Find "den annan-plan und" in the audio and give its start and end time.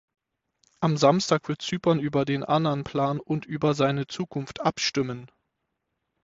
2.25-3.45